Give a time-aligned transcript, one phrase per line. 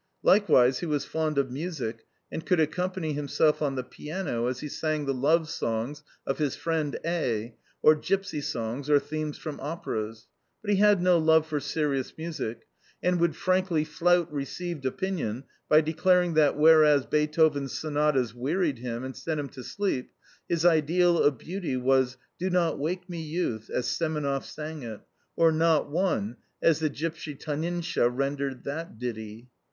[0.23, 4.67] Likewise he was fond of music, and could accompany himself on the piano as he
[4.67, 10.25] sang the love songs of his friend A or gipsy songs or themes from operas;
[10.59, 12.65] but he had no love for serious music,
[13.03, 19.15] and would frankly flout received opinion by declaring that, whereas Beethoven's sonatas wearied him and
[19.15, 20.09] sent him to sleep,
[20.49, 25.01] his ideal of beauty was "Do not wake me, youth" as Semenoff sang it,
[25.35, 29.49] or "Not one" as the gipsy Taninsha rendered that ditty.